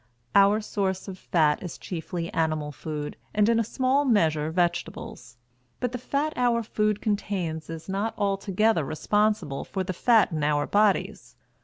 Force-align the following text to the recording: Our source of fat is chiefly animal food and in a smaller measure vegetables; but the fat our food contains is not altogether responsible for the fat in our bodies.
Our 0.33 0.61
source 0.61 1.07
of 1.07 1.19
fat 1.19 1.61
is 1.61 1.77
chiefly 1.77 2.33
animal 2.33 2.71
food 2.71 3.17
and 3.35 3.47
in 3.47 3.59
a 3.59 3.63
smaller 3.63 4.03
measure 4.03 4.49
vegetables; 4.49 5.37
but 5.79 5.91
the 5.91 5.99
fat 5.99 6.33
our 6.35 6.63
food 6.63 7.01
contains 7.01 7.69
is 7.69 7.87
not 7.87 8.15
altogether 8.17 8.83
responsible 8.83 9.63
for 9.63 9.83
the 9.83 9.93
fat 9.93 10.31
in 10.31 10.43
our 10.43 10.65
bodies. 10.65 11.35